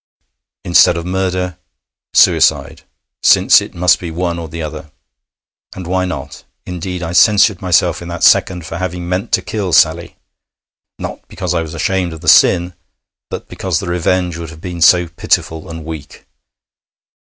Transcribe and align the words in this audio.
Instead 0.65 0.97
of 0.97 1.05
murder 1.05 1.59
suicide, 2.15 2.81
since 3.21 3.61
it 3.61 3.75
must 3.75 3.99
be 3.99 4.09
one 4.09 4.39
or 4.39 4.47
the 4.49 4.59
other. 4.63 4.89
And 5.75 5.85
why 5.85 6.05
not? 6.05 6.43
Indeed, 6.65 7.03
I 7.03 7.11
censured 7.11 7.61
myself 7.61 8.01
in 8.01 8.07
that 8.07 8.23
second 8.23 8.65
for 8.65 8.79
having 8.79 9.07
meant 9.07 9.31
to 9.33 9.43
kill 9.43 9.71
Sally. 9.73 10.15
Not 10.97 11.27
because 11.27 11.53
I 11.53 11.61
was 11.61 11.75
ashamed 11.75 12.13
of 12.13 12.21
the 12.21 12.27
sin, 12.27 12.73
but 13.29 13.47
because 13.47 13.79
the 13.79 13.89
revenge 13.89 14.37
would 14.37 14.49
have 14.49 14.59
been 14.59 14.81
so 14.81 15.07
pitiful 15.07 15.69
and 15.69 15.85
weak. 15.85 16.25